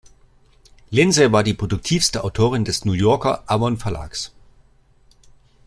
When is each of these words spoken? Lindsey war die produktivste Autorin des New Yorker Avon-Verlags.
Lindsey 0.89 1.31
war 1.31 1.43
die 1.43 1.53
produktivste 1.53 2.23
Autorin 2.23 2.65
des 2.65 2.85
New 2.85 2.93
Yorker 2.93 3.43
Avon-Verlags. 3.45 4.31